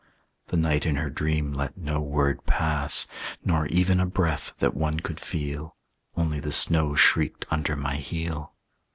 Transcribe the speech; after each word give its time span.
The 0.47 0.57
night 0.57 0.87
in 0.87 0.95
her 0.95 1.11
dream 1.11 1.53
let 1.53 1.77
no 1.77 1.99
word 2.01 2.47
pass, 2.47 3.05
Nor 3.45 3.67
ever 3.71 4.01
a 4.01 4.05
breath 4.07 4.53
that 4.57 4.73
one 4.75 4.99
could 4.99 5.19
feel; 5.19 5.75
Only 6.17 6.39
the 6.39 6.51
snow 6.51 6.95
shrieked 6.95 7.45
under 7.51 7.75
my 7.75 7.97
heel. 7.97 8.53